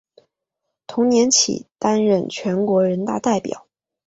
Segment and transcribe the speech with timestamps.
[0.87, 3.67] 同年起担任全国人大代表。